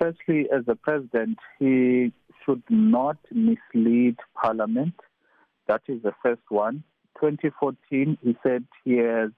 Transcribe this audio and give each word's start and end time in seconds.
firstly, 0.00 0.46
as 0.52 0.64
a 0.66 0.74
president, 0.74 1.38
he 1.58 2.12
should 2.44 2.62
not 2.68 3.18
mislead 3.30 4.16
Parliament. 4.34 4.94
That 5.68 5.82
is 5.88 6.02
the 6.02 6.12
first 6.22 6.42
one. 6.48 6.82
2014, 7.20 8.18
he 8.22 8.36
said 8.42 8.64
he 8.84 8.96
has 8.96 9.30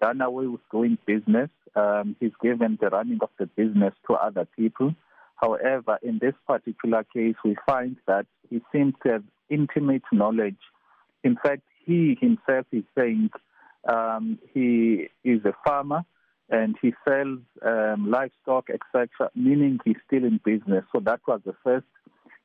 done 0.00 0.20
away 0.20 0.46
with 0.46 0.60
doing 0.70 0.98
business. 1.06 1.50
Um, 1.76 2.16
he's 2.20 2.32
given 2.42 2.78
the 2.80 2.88
running 2.88 3.20
of 3.22 3.30
the 3.38 3.46
business 3.46 3.94
to 4.08 4.14
other 4.14 4.46
people. 4.56 4.94
However, 5.36 5.98
in 6.02 6.18
this 6.20 6.34
particular 6.46 7.04
case, 7.04 7.36
we 7.44 7.56
find 7.66 7.96
that 8.06 8.26
he 8.50 8.60
seems 8.72 8.94
to 9.04 9.12
have 9.12 9.24
intimate 9.48 10.02
knowledge. 10.12 10.58
In 11.24 11.36
fact, 11.36 11.62
he 11.84 12.16
himself 12.20 12.66
is 12.72 12.84
saying 12.96 13.30
um, 13.88 14.38
he 14.52 15.08
is 15.24 15.44
a 15.44 15.54
farmer 15.64 16.04
and 16.52 16.76
he 16.82 16.92
sells 17.08 17.38
um, 17.66 18.10
livestock, 18.10 18.68
etc., 18.68 19.30
meaning 19.34 19.80
he's 19.84 19.96
still 20.06 20.24
in 20.24 20.38
business. 20.44 20.84
So 20.92 21.00
that 21.00 21.20
was 21.26 21.40
the 21.44 21.54
first. 21.64 21.86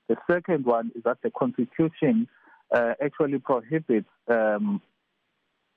The 0.08 0.16
second 0.32 0.66
one 0.66 0.92
is 0.96 1.04
that 1.04 1.18
the 1.22 1.30
Constitution 1.30 2.28
uh, 2.74 2.94
actually 3.04 3.40
prohibits 3.40 4.08
um, 4.30 4.82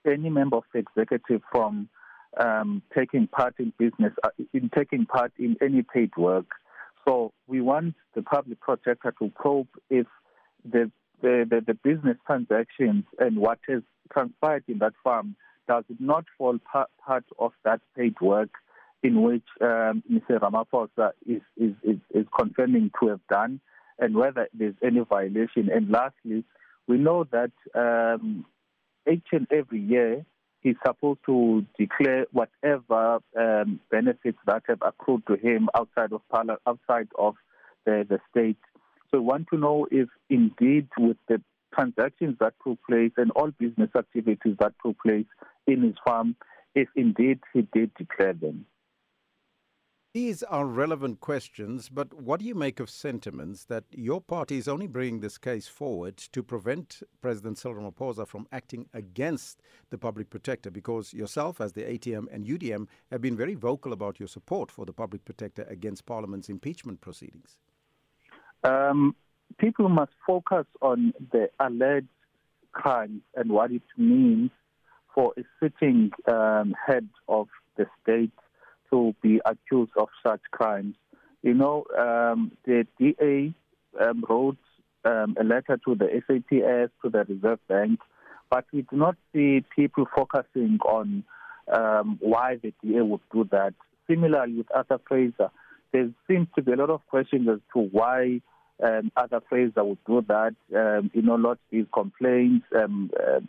any 0.07 0.31
member 0.31 0.59
of 0.59 0.63
the 0.73 0.79
executive 0.79 1.43
from 1.51 1.89
um, 2.41 2.83
taking 2.97 3.27
part 3.27 3.55
in 3.59 3.73
business, 3.77 4.13
uh, 4.23 4.29
in 4.55 4.71
taking 4.77 5.07
part 5.07 5.33
in 5.37 5.57
any 5.61 5.83
paid 5.83 6.11
work. 6.17 6.47
So 7.07 7.33
we 7.49 7.61
want 7.61 7.97
the 8.15 8.23
public 8.23 8.61
protector 8.61 9.13
to 9.19 9.33
probe 9.35 9.69
if 9.91 10.07
the 10.65 10.93
the, 11.23 11.45
the, 11.51 11.61
the 11.67 11.75
business 11.75 12.17
transactions 12.27 13.05
and 13.19 13.37
what 13.37 13.59
has 13.69 13.83
transpired 14.11 14.65
in 14.69 14.79
that 14.79 14.95
farm 15.05 15.37
does 15.71 15.85
not 16.01 16.25
fall 16.37 16.59
part, 17.07 17.25
of 17.39 17.53
that 17.65 17.81
paid 17.97 18.21
work 18.21 18.51
in 19.03 19.23
which 19.23 19.45
um, 19.61 20.03
Mr. 20.11 20.39
Ramaphosa 20.41 21.13
is, 21.27 21.41
is, 21.57 21.75
is, 21.83 21.99
is 22.13 22.27
confirming 22.37 22.91
to 23.01 23.09
have 23.09 23.21
done 23.31 23.61
and 23.99 24.15
whether 24.15 24.49
there's 24.53 24.75
any 24.83 25.01
violation. 25.01 25.71
And 25.73 25.91
lastly, 25.91 26.45
we 26.89 26.99
know 26.99 27.25
that 27.31 27.53
um, 27.75 28.45
each 29.11 29.27
and 29.33 29.47
every 29.53 29.81
year 29.81 30.25
he's 30.61 30.77
supposed 30.85 31.21
to 31.27 31.65
declare 31.79 32.27
whatever 32.33 33.21
um, 33.39 33.81
benefits 33.91 34.39
that 34.47 34.63
have 34.67 34.83
accrued 34.83 35.27
to 35.29 35.37
him 35.37 35.69
outside 35.75 36.13
of 36.13 36.23
outside 36.67 37.09
of 37.19 37.37
the, 37.87 38.05
the 38.09 38.19
state. 38.31 38.59
So 39.11 39.19
we 39.19 39.25
want 39.25 39.47
to 39.53 39.59
know 39.59 39.87
if 39.91 40.09
indeed 40.29 40.89
with 40.99 41.17
the 41.29 41.41
transactions 41.75 42.37
that 42.41 42.55
took 42.67 42.79
place 42.89 43.13
and 43.17 43.31
all 43.33 43.51
business 43.59 43.91
activities 43.97 44.57
that 44.59 44.73
took 44.85 44.97
place 45.01 45.27
in 45.67 45.83
his 45.83 45.95
farm, 46.05 46.37
if 46.75 46.89
indeed 46.97 47.41
he 47.53 47.63
did 47.73 47.93
declare 47.95 48.33
them. 48.33 48.67
These 50.13 50.43
are 50.43 50.67
relevant 50.67 51.21
questions, 51.21 51.89
but 51.89 52.13
what 52.13 52.41
do 52.41 52.47
you 52.47 52.57
make 52.57 52.81
of 52.81 52.91
sentiments 52.91 53.67
that 53.67 53.85
your 53.93 54.21
party 54.21 54.59
is 54.59 54.67
only 54.67 54.89
bringing 54.89 55.21
this 55.21 55.39
case 55.39 55.69
forward 55.69 56.17
to 56.17 56.43
prevent 56.43 57.01
President 57.23 57.59
Cyril 57.59 57.89
Ramaphosa 57.89 58.27
from 58.27 58.49
acting 58.51 58.89
against 58.93 59.63
the 59.91 59.99
public 59.99 60.29
protector? 60.29 60.69
Because 60.69 61.15
yourself, 61.15 61.61
as 61.61 61.75
the 61.75 61.83
ATM 61.83 62.27
and 62.33 62.45
UDM, 62.45 62.89
have 63.13 63.21
been 63.21 63.37
very 63.37 63.55
vocal 63.55 63.93
about 63.93 64.19
your 64.19 64.27
support 64.27 64.73
for 64.73 64.85
the 64.85 64.93
public 64.93 65.25
protector 65.25 65.63
against 65.71 66.07
Parliament's 66.07 66.49
impeachment 66.49 67.01
proceedings. 67.01 67.57
Um, 68.65 69.15
people 69.59 69.89
must 69.89 70.13
focus 70.27 70.67
on 70.83 71.13
the 71.31 71.51
alleged 71.61 72.09
crimes 72.73 73.23
and 73.37 73.53
what 73.53 73.71
it 73.71 73.83
means 73.97 74.51
for 75.15 75.33
a 75.37 75.43
sitting 75.63 76.11
um, 76.31 76.75
head 76.87 77.09
of 77.29 77.49
the 77.77 77.87
state 78.03 78.33
to 78.91 79.15
be 79.23 79.41
accused 79.45 79.93
of 79.97 80.09
such 80.27 80.41
crimes. 80.51 80.95
You 81.43 81.55
know, 81.55 81.85
um, 81.99 82.53
the 82.65 82.87
DA 82.99 83.55
um, 84.01 84.25
wrote 84.29 84.59
um, 85.05 85.37
a 85.41 85.45
letter 85.45 85.79
to 85.85 85.95
the 85.95 86.23
SAPS, 86.27 86.93
to 87.03 87.11
the 87.11 87.25
Reserve 87.25 87.61
Bank, 87.69 88.01
but 88.51 88.65
we 88.73 88.83
do 88.83 88.97
not 88.97 89.17
see 89.33 89.65
people 89.75 90.07
focusing 90.15 90.79
on 90.85 91.25
um, 91.73 92.19
why 92.21 92.57
the 92.57 92.75
DA 92.83 93.01
would 93.01 93.21
do 93.33 93.49
that. 93.53 93.75
Similarly, 94.09 94.55
with 94.55 94.67
Arthur 94.75 95.01
Fraser, 95.07 95.51
there 95.93 96.11
seems 96.29 96.49
to 96.57 96.63
be 96.63 96.73
a 96.73 96.77
lot 96.77 96.91
of 96.91 97.07
questions 97.07 97.49
as 97.49 97.61
to 97.73 97.81
why 97.81 98.41
um, 98.83 99.11
Arthur 99.17 99.41
Fraser 99.49 99.85
would 99.85 100.05
do 100.07 100.25
that. 100.29 100.55
Um, 100.75 101.11
you 101.15 101.23
know, 101.23 101.37
lots 101.37 101.61
of 101.73 101.79
his 101.79 101.87
complaints 101.93 102.67
uh, 102.75 103.41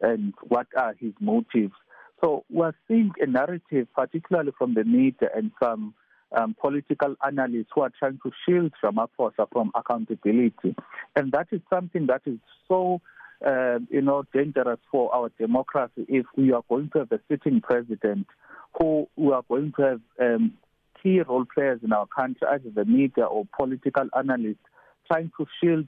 and 0.00 0.34
what 0.42 0.66
are 0.76 0.94
his 0.98 1.12
motives. 1.20 1.74
So 2.22 2.44
we're 2.50 2.74
seeing 2.88 3.12
a 3.20 3.26
narrative, 3.26 3.88
particularly 3.94 4.52
from 4.56 4.74
the 4.74 4.84
media 4.84 5.28
and 5.34 5.50
some 5.62 5.94
um, 6.36 6.56
political 6.60 7.14
analysts 7.26 7.68
who 7.74 7.82
are 7.82 7.92
trying 7.98 8.18
to 8.22 8.32
shield 8.44 8.72
Ramaphosa 8.82 9.46
from 9.52 9.70
accountability. 9.74 10.74
And 11.14 11.32
that 11.32 11.48
is 11.52 11.60
something 11.72 12.06
that 12.06 12.22
is 12.26 12.38
so, 12.68 13.00
uh, 13.46 13.78
you 13.90 14.02
know, 14.02 14.24
dangerous 14.32 14.80
for 14.90 15.14
our 15.14 15.30
democracy 15.38 16.06
if 16.08 16.26
we 16.36 16.52
are 16.52 16.64
going 16.68 16.90
to 16.94 17.00
have 17.00 17.12
a 17.12 17.20
sitting 17.28 17.60
president 17.60 18.26
who 18.78 19.08
we 19.16 19.32
are 19.32 19.44
going 19.48 19.72
to 19.76 19.82
have 19.82 20.00
um, 20.20 20.52
key 21.02 21.20
role 21.20 21.46
players 21.54 21.80
in 21.82 21.92
our 21.92 22.06
country, 22.06 22.46
either 22.50 22.70
the 22.74 22.84
media 22.84 23.24
or 23.24 23.46
political 23.56 24.08
analysts, 24.16 24.56
trying 25.10 25.30
to 25.38 25.46
shield 25.60 25.86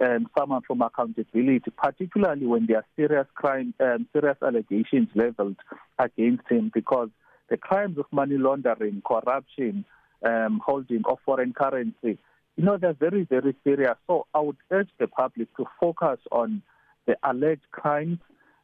um, 0.00 0.28
someone 0.36 0.62
from 0.66 0.82
accountability, 0.82 1.70
particularly 1.76 2.46
when 2.46 2.66
there 2.66 2.78
are 2.78 2.86
serious 2.96 3.26
crime, 3.34 3.74
um, 3.80 4.06
serious 4.12 4.36
allegations 4.42 5.08
leveled 5.14 5.56
against 5.98 6.48
him, 6.48 6.70
because 6.72 7.10
the 7.48 7.56
crimes 7.56 7.98
of 7.98 8.06
money 8.10 8.36
laundering, 8.36 9.02
corruption, 9.06 9.84
um, 10.24 10.60
holding 10.64 11.02
of 11.06 11.18
foreign 11.24 11.52
currency, 11.52 12.18
you 12.56 12.64
know, 12.64 12.76
they're 12.76 12.92
very, 12.92 13.24
very 13.24 13.54
serious. 13.64 13.94
So 14.06 14.26
I 14.34 14.40
would 14.40 14.56
urge 14.70 14.90
the 14.98 15.06
public 15.06 15.54
to 15.56 15.64
focus 15.80 16.18
on 16.30 16.62
the 17.06 17.16
alleged 17.22 17.70
crimes 17.70 18.18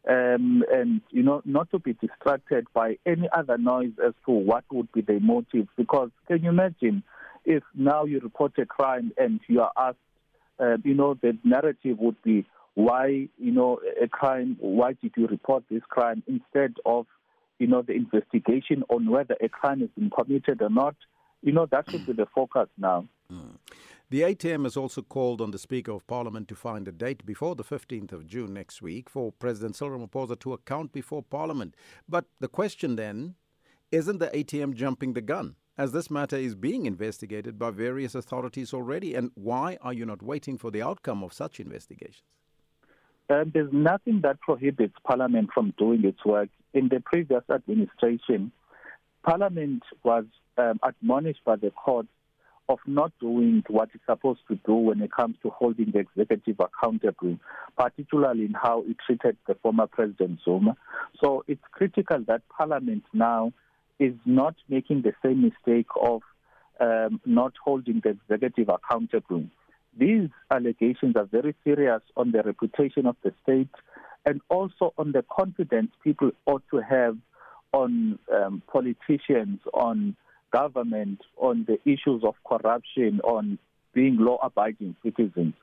um, 0.09 0.63
and, 0.73 1.01
you 1.11 1.23
know, 1.23 1.43
not 1.45 1.71
to 1.71 1.79
be 1.79 1.95
distracted 1.95 2.67
by 2.75 2.99
any 3.07 3.29
other 3.37 3.59
noise 3.59 3.93
as 4.05 4.13
to 4.27 4.33
what 4.33 4.65
would 4.71 4.91
be 4.93 5.01
the 5.01 5.19
motive. 5.21 5.67
Because 5.77 6.11
can 6.29 6.43
you 6.43 6.51
imagine 6.51 7.03
if 7.45 7.63
now 7.75 8.05
you 8.05 8.21
report 8.21 8.53
a 8.59 8.67
crime 8.67 9.13
and 9.17 9.41
you 9.49 9.63
are 9.63 9.73
asked 9.77 9.99
uh, 10.59 10.77
you 10.85 10.95
know, 10.95 11.15
the 11.15 11.37
narrative 11.45 11.99
would 11.99 12.21
be 12.23 12.47
why, 12.75 13.29
you 13.39 13.53
know, 13.53 13.81
a 14.03 14.07
crime, 14.09 14.57
why 14.61 14.93
did 14.93 15.13
you 15.17 15.27
report 15.27 15.65
this 15.71 15.83
crime 15.89 16.23
instead 16.27 16.75
of, 16.85 17.07
you 17.59 17.67
know, 17.67 17.83
the 17.83 17.95
investigation 17.95 18.83
on 18.91 19.11
whether 19.11 19.35
a 19.43 19.49
crime 19.49 19.81
has 19.81 19.89
been 19.97 20.11
committed 20.11 20.61
or 20.61 20.71
not. 20.71 20.95
You 21.43 21.53
know, 21.53 21.67
that 21.71 21.91
should 21.91 22.07
be 22.07 22.13
the 22.13 22.27
focus 22.35 22.69
now. 22.77 23.07
Mm. 23.33 23.57
The 24.09 24.23
ATM 24.23 24.65
has 24.65 24.77
also 24.77 25.03
called 25.03 25.41
on 25.41 25.51
the 25.51 25.59
Speaker 25.59 25.93
of 25.93 26.07
Parliament 26.07 26.49
to 26.49 26.55
find 26.55 26.87
a 26.87 26.93
date 26.93 27.27
before 27.27 27.57
the 27.57 27.65
15th 27.65 28.13
of 28.13 28.27
June 28.27 28.55
next 28.55 28.81
week 28.81 29.11
for 29.11 29.33
President 29.33 29.75
Cyril 29.75 29.99
Ramaphosa 29.99 30.39
to 30.41 30.53
account 30.53 30.93
before 30.93 31.23
Parliament. 31.23 31.75
But 32.09 32.27
the 32.39 32.49
question 32.49 32.97
then 32.97 33.35
isn't 33.91 34.19
the 34.19 34.29
ATM 34.29 34.75
jumping 34.75 35.15
the 35.15 35.21
gun? 35.21 35.57
As 35.79 35.93
this 35.93 36.11
matter 36.11 36.37
is 36.37 36.55
being 36.55 36.87
investigated 36.87 37.59
by 37.59 37.71
various 37.71 38.15
authorities 38.15 38.73
already? 38.73 39.15
And 39.15 39.31
why 39.35 39.79
are 39.83 39.93
you 39.93 40.07
not 40.07 40.23
waiting 40.23 40.57
for 40.59 40.71
the 40.71 40.83
outcome 40.83 41.23
of 41.23 41.33
such 41.33 41.61
investigations? 41.61 42.23
Um, 43.29 43.51
there's 43.53 43.73
nothing 43.73 44.21
that 44.23 44.41
prohibits 44.41 44.95
Parliament 45.05 45.51
from 45.53 45.75
doing 45.79 46.05
its 46.05 46.25
work. 46.25 46.49
In 46.75 46.89
the 46.89 47.01
previous 47.01 47.43
administration, 47.51 48.53
Parliament 49.25 49.83
was 50.05 50.25
um, 50.57 50.79
admonished 50.83 51.41
by 51.45 51.57
the 51.57 51.71
court 51.71 52.07
of 52.69 52.79
not 52.87 53.13
doing 53.21 53.63
what 53.69 53.89
it's 53.95 54.05
supposed 54.07 54.41
to 54.49 54.57
do 54.67 54.75
when 54.75 55.01
it 55.01 55.11
comes 55.13 55.37
to 55.43 55.51
holding 55.51 55.93
the 55.93 56.01
executive 56.01 56.57
accountable, 56.61 57.39
particularly 57.77 58.45
in 58.45 58.55
how 58.55 58.83
it 58.89 58.97
treated 59.05 59.37
the 59.47 59.55
former 59.57 59.87
President 59.87 60.41
Zuma. 60.45 60.77
So 61.23 61.45
it's 61.47 61.63
critical 61.71 62.25
that 62.27 62.43
Parliament 62.49 63.05
now 63.13 63.53
is 63.99 64.15
not 64.25 64.55
making 64.69 65.03
the 65.03 65.13
same 65.25 65.43
mistake 65.43 65.87
of 66.01 66.23
um, 66.81 67.21
not 67.25 67.53
holding 67.65 68.01
the 68.03 68.11
executive 68.11 68.69
accountable. 68.69 69.45
These 69.99 70.29
allegations 70.51 71.17
are 71.17 71.25
very 71.25 71.55
serious 71.65 72.03
on 72.17 72.33
the 72.33 72.43
reputation 72.43 73.07
of 73.07 73.17
the 73.23 73.33
state 73.43 73.71
and 74.27 74.41
also 74.51 74.93
on 74.99 75.13
the 75.13 75.25
confidence 75.35 75.91
people 76.05 76.33
ought 76.45 76.63
to 76.71 76.79
have 76.79 77.17
on 77.73 78.19
um, 78.35 78.63
politicians, 78.71 79.61
on 79.73 80.17
government, 80.53 81.21
on 81.39 81.67
the 81.67 81.79
issues 81.91 82.23
of 82.25 82.35
corruption, 82.47 83.21
on 83.25 83.59
being 83.95 84.17
law 84.19 84.39
abiding 84.43 84.97
citizens. 85.03 85.55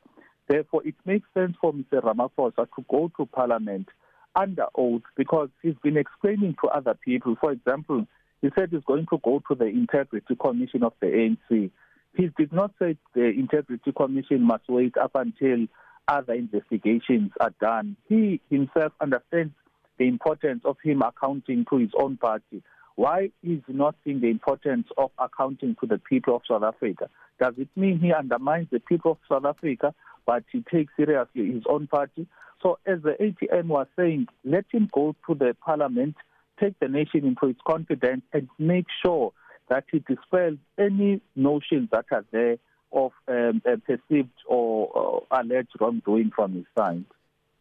Therefore, 0.47 0.81
it 0.85 0.95
makes 1.05 1.27
sense 1.33 1.55
for 1.61 1.73
Mr. 1.73 2.01
Ramaphosa 2.03 2.67
to 2.75 2.85
go 2.89 3.11
to 3.17 3.25
Parliament 3.27 3.87
under 4.35 4.65
oath 4.75 5.03
because 5.15 5.49
he's 5.61 5.75
been 5.83 5.97
explaining 5.97 6.55
to 6.61 6.69
other 6.69 6.95
people, 7.05 7.35
for 7.39 7.51
example, 7.51 8.05
he 8.43 8.49
said 8.55 8.69
he's 8.71 8.83
going 8.83 9.07
to 9.09 9.17
go 9.23 9.41
to 9.47 9.55
the 9.55 9.67
Integrity 9.67 10.35
Commission 10.35 10.83
of 10.83 10.91
the 10.99 11.07
ANC. 11.07 11.71
He 12.13 12.29
did 12.37 12.51
not 12.51 12.71
say 12.77 12.97
the 13.15 13.29
Integrity 13.29 13.93
Commission 13.93 14.41
must 14.41 14.65
wait 14.67 14.97
up 14.97 15.11
until 15.15 15.65
other 16.09 16.33
investigations 16.33 17.31
are 17.39 17.53
done. 17.61 17.95
He 18.09 18.41
himself 18.49 18.91
understands 18.99 19.53
the 19.97 20.09
importance 20.09 20.61
of 20.65 20.75
him 20.83 21.01
accounting 21.01 21.65
to 21.69 21.77
his 21.77 21.91
own 21.97 22.17
party. 22.17 22.61
Why 22.95 23.31
is 23.41 23.61
he 23.65 23.73
not 23.73 23.95
seeing 24.03 24.19
the 24.19 24.27
importance 24.27 24.87
of 24.97 25.11
accounting 25.17 25.77
to 25.79 25.87
the 25.87 25.97
people 25.97 26.35
of 26.35 26.41
South 26.45 26.63
Africa? 26.63 27.09
Does 27.39 27.53
it 27.57 27.69
mean 27.77 27.99
he 27.99 28.11
undermines 28.11 28.67
the 28.71 28.81
people 28.81 29.11
of 29.11 29.17
South 29.29 29.45
Africa, 29.45 29.95
but 30.25 30.43
he 30.51 30.65
takes 30.69 30.91
seriously 30.97 31.49
his 31.49 31.63
own 31.69 31.87
party? 31.87 32.27
So, 32.61 32.77
as 32.85 33.01
the 33.03 33.15
ATM 33.21 33.67
was 33.67 33.87
saying, 33.97 34.27
let 34.43 34.65
him 34.69 34.89
go 34.93 35.15
to 35.27 35.33
the 35.33 35.55
parliament, 35.63 36.15
take 36.59 36.79
the 36.79 36.87
nation 36.87 37.25
into 37.25 37.47
its 37.47 37.59
confidence, 37.65 38.23
and 38.33 38.47
make 38.59 38.85
sure 39.05 39.31
that 39.69 39.85
it 39.93 40.05
dispels 40.05 40.57
any 40.77 41.21
notions 41.35 41.89
that 41.91 42.05
are 42.11 42.25
there 42.31 42.57
of 42.91 43.11
um, 43.27 43.61
perceived 43.85 44.29
or 44.47 45.25
uh, 45.31 45.39
alleged 45.41 45.69
wrongdoing 45.79 46.31
from 46.35 46.53
his 46.53 46.65
side. 46.77 47.05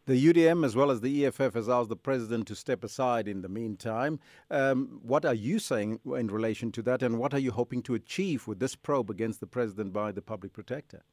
The 0.05 0.33
UDM, 0.33 0.65
as 0.65 0.75
well 0.75 0.91
as 0.91 0.99
the 0.99 1.25
EFF, 1.25 1.53
has 1.53 1.69
asked 1.69 1.87
the 1.87 1.95
president 1.95 2.45
to 2.47 2.55
step 2.55 2.83
aside 2.83 3.25
in 3.25 3.41
the 3.41 3.47
meantime. 3.47 4.19
Um, 4.51 4.99
what 5.01 5.23
are 5.23 5.33
you 5.33 5.59
saying 5.59 6.01
in 6.05 6.27
relation 6.27 6.73
to 6.73 6.81
that, 6.81 7.01
and 7.01 7.17
what 7.17 7.33
are 7.33 7.39
you 7.39 7.51
hoping 7.51 7.81
to 7.83 7.95
achieve 7.95 8.45
with 8.45 8.59
this 8.59 8.75
probe 8.75 9.09
against 9.09 9.39
the 9.39 9.47
president 9.47 9.93
by 9.93 10.11
the 10.11 10.21
public 10.21 10.51
protector? 10.51 11.03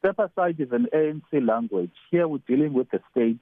Step 0.00 0.18
aside 0.18 0.58
is 0.58 0.72
an 0.72 0.88
ANC 0.92 1.46
language. 1.46 1.92
Here 2.10 2.26
we're 2.26 2.38
dealing 2.48 2.72
with 2.72 2.90
the 2.90 3.00
state, 3.12 3.38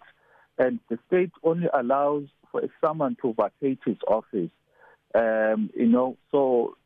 and 0.59 0.79
the 0.91 0.99
state 1.06 1.33
only 1.43 1.69
allows 1.73 2.25
for 2.53 2.63
someone 2.85 3.17
to 3.23 3.35
vacate 3.35 3.81
his 3.85 3.97
office. 4.07 4.51
Um, 5.15 5.71
you 5.75 5.87
know, 5.87 6.17
so 6.31 6.77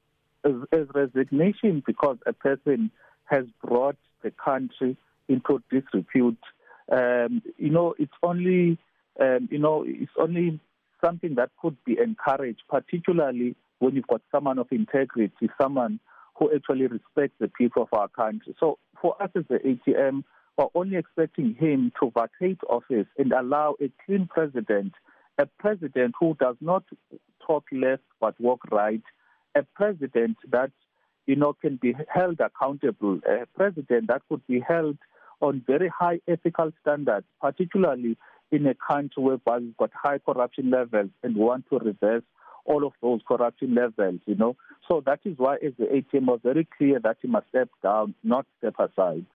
as, 0.44 0.54
as 0.72 0.86
resignation 0.94 1.82
because 1.86 2.16
a 2.26 2.32
person 2.32 2.90
has 3.24 3.44
brought 3.62 3.96
the 4.22 4.30
country 4.30 4.96
into 5.28 5.62
disrepute 5.70 6.38
um, 6.90 7.42
you 7.56 7.70
know, 7.70 7.94
it's 7.98 8.12
only, 8.22 8.78
um, 9.20 9.48
you 9.50 9.58
know, 9.58 9.84
it's 9.86 10.12
only 10.18 10.60
something 11.04 11.34
that 11.34 11.50
could 11.60 11.76
be 11.84 11.98
encouraged, 11.98 12.62
particularly 12.68 13.56
when 13.78 13.94
you've 13.94 14.06
got 14.06 14.22
someone 14.30 14.58
of 14.58 14.68
integrity, 14.70 15.50
someone 15.60 16.00
who 16.38 16.54
actually 16.54 16.86
respects 16.86 17.34
the 17.40 17.48
people 17.48 17.82
of 17.82 17.88
our 17.98 18.08
country. 18.08 18.54
So 18.60 18.78
for 19.00 19.20
us 19.22 19.30
as 19.34 19.44
the 19.48 19.58
ATM, 19.58 20.22
we're 20.56 20.66
only 20.74 20.96
expecting 20.96 21.54
him 21.54 21.92
to 22.00 22.12
vacate 22.14 22.58
office 22.68 23.06
and 23.18 23.32
allow 23.32 23.74
a 23.80 23.90
clean 24.04 24.26
president, 24.30 24.92
a 25.38 25.46
president 25.58 26.14
who 26.18 26.36
does 26.40 26.56
not 26.60 26.84
talk 27.46 27.64
left 27.72 28.02
but 28.20 28.38
walk 28.40 28.60
right, 28.70 29.02
a 29.54 29.62
president 29.74 30.36
that, 30.50 30.70
you 31.26 31.36
know, 31.36 31.52
can 31.52 31.76
be 31.76 31.94
held 32.08 32.40
accountable, 32.40 33.20
a 33.26 33.46
president 33.54 34.08
that 34.08 34.22
could 34.28 34.46
be 34.46 34.60
held 34.60 34.96
on 35.40 35.62
very 35.66 35.88
high 35.88 36.20
ethical 36.26 36.72
standards, 36.80 37.26
particularly 37.40 38.16
in 38.50 38.66
a 38.66 38.74
country 38.74 39.22
where 39.22 39.38
we've 39.58 39.76
got 39.76 39.90
high 39.92 40.18
corruption 40.18 40.70
levels 40.70 41.10
and 41.22 41.36
want 41.36 41.64
to 41.68 41.78
reverse 41.78 42.22
all 42.64 42.86
of 42.86 42.92
those 43.02 43.20
corruption 43.26 43.74
levels, 43.74 44.20
you 44.26 44.34
know. 44.34 44.56
So 44.88 45.02
that 45.06 45.20
is 45.24 45.34
why, 45.36 45.56
as 45.56 45.72
the 45.78 45.84
ATM 45.84 46.26
was 46.26 46.40
very 46.42 46.66
clear 46.76 46.98
that 47.00 47.18
he 47.22 47.28
must 47.28 47.48
step 47.48 47.68
down, 47.82 48.14
not 48.24 48.46
step 48.58 48.74
aside. 48.78 49.26